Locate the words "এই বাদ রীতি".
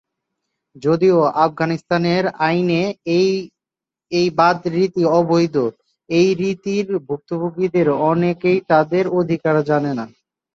4.11-5.03